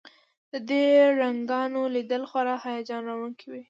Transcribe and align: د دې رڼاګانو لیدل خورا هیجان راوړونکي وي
د 0.51 0.53
دې 0.69 0.83
رڼاګانو 1.19 1.81
لیدل 1.95 2.23
خورا 2.29 2.55
هیجان 2.65 3.01
راوړونکي 3.09 3.45
وي 3.49 3.59